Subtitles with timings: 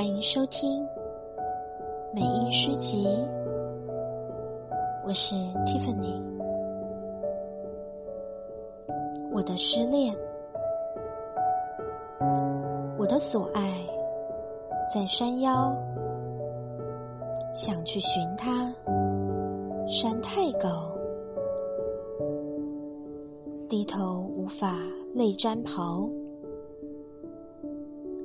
[0.00, 0.80] 欢迎收听
[2.14, 3.06] 美音诗集，
[5.04, 5.34] 我是
[5.66, 6.18] Tiffany。
[9.30, 10.16] 我的失恋，
[12.96, 13.74] 我的所爱
[14.90, 15.70] 在山腰，
[17.52, 18.74] 想去寻他，
[19.86, 20.90] 山太高，
[23.68, 24.78] 低头无法
[25.14, 26.08] 泪沾袍。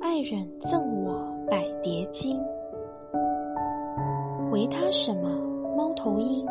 [0.00, 1.35] 爱人赠我。
[1.48, 2.40] 百蝶金，
[4.50, 5.28] 回他什么
[5.76, 6.44] 猫头鹰？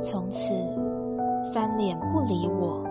[0.00, 0.52] 从此
[1.52, 2.84] 翻脸不理我，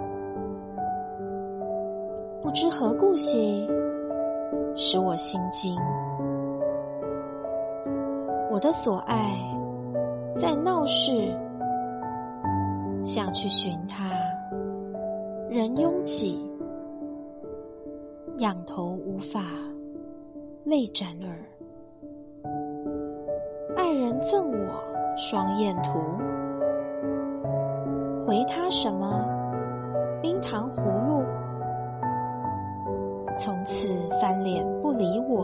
[2.42, 3.70] 不知何故兮，
[4.76, 5.76] 使我心惊。
[8.50, 9.38] 我的所爱
[10.36, 11.12] 在闹市，
[13.04, 14.10] 想去寻他，
[15.50, 16.50] 人拥挤。
[18.38, 19.42] 仰头无法
[20.66, 21.36] 泪沾耳，
[23.76, 26.00] 爱人赠我双燕图，
[28.26, 29.26] 回他什么
[30.22, 31.26] 冰糖葫芦？
[33.38, 33.86] 从此
[34.22, 35.44] 翻脸不理我，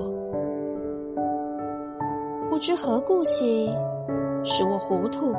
[2.50, 3.67] 不知何故兮，
[4.45, 5.34] 使我糊涂。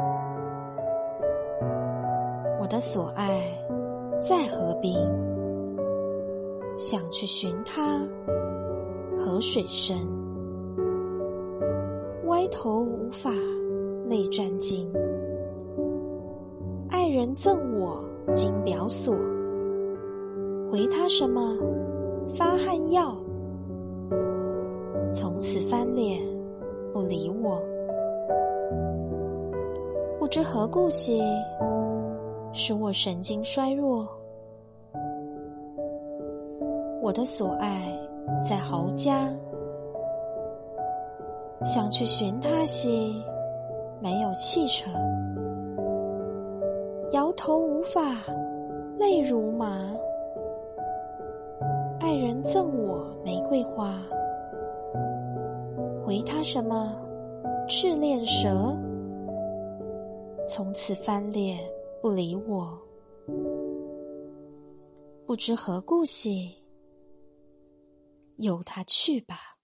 [2.60, 3.40] 我的所爱
[4.18, 4.92] 在河滨。
[6.76, 7.82] 想去寻他，
[9.22, 9.98] 河水深，
[12.28, 13.30] 歪头无法
[14.08, 14.90] 泪沾襟。
[16.88, 19.14] 爱人赠我金表锁，
[20.72, 21.54] 回他什么
[22.30, 23.14] 发汗药？
[25.12, 26.18] 从此翻脸
[26.94, 27.60] 不理我，
[30.18, 31.20] 不知何故兮，
[32.54, 34.08] 使我神经衰弱。
[37.02, 37.92] 我的所爱
[38.48, 39.28] 在侯家，
[41.64, 43.22] 想去寻他兮，
[44.00, 44.90] 没有汽车，
[47.12, 48.00] 摇头无法，
[48.98, 49.92] 泪如麻。
[52.00, 54.02] 爱人赠我玫瑰花，
[56.04, 56.96] 回他什么
[57.68, 58.74] 赤练蛇？
[60.46, 61.58] 从此翻脸
[62.00, 62.76] 不理我，
[65.26, 66.59] 不知何故兮。
[68.40, 69.59] 由他去吧。